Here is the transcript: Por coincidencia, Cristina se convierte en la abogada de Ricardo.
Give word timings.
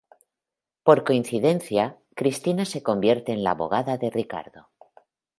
Por 0.85 0.99
coincidencia, 1.07 1.83
Cristina 2.15 2.65
se 2.65 2.81
convierte 2.81 3.33
en 3.33 3.43
la 3.43 3.51
abogada 3.51 3.99
de 3.99 4.09
Ricardo. 4.09 4.69